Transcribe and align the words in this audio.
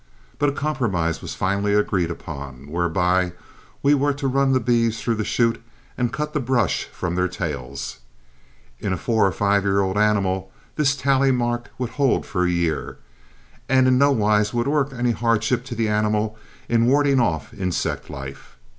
But 0.39 0.49
a 0.49 0.53
compromise 0.53 1.21
was 1.21 1.35
finally 1.35 1.75
agreed 1.75 2.09
upon, 2.09 2.65
whereby 2.71 3.33
we 3.83 3.93
were 3.93 4.13
to 4.13 4.27
run 4.27 4.51
the 4.51 4.59
beeves 4.59 4.99
through 4.99 5.13
the 5.13 5.23
chute 5.23 5.61
and 5.95 6.11
cut 6.11 6.33
the 6.33 6.39
brush 6.39 6.85
from 6.85 7.13
their 7.13 7.27
tails. 7.27 7.99
In 8.79 8.93
a 8.93 8.97
four 8.97 9.27
or 9.27 9.31
five 9.31 9.63
year 9.63 9.79
old 9.79 9.99
animal 9.99 10.51
this 10.75 10.95
tally 10.95 11.31
mark 11.31 11.69
would 11.77 11.91
hold 11.91 12.25
for 12.25 12.45
a 12.45 12.49
year, 12.49 12.97
and 13.69 13.87
in 13.87 13.99
no 13.99 14.09
wise 14.11 14.55
work 14.55 14.91
any 14.91 15.11
hardship 15.11 15.63
to 15.65 15.75
the 15.75 15.87
animal 15.87 16.35
in 16.67 16.87
warding 16.87 17.19
off 17.19 17.53
insect 17.53 18.09
life. 18.09 18.57